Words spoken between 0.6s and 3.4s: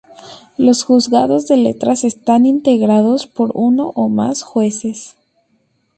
juzgados de letras están integrados